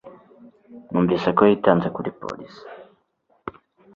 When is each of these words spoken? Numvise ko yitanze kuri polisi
Numvise 0.89 1.27
ko 1.37 1.41
yitanze 1.49 1.87
kuri 1.95 2.09
polisi 2.21 2.63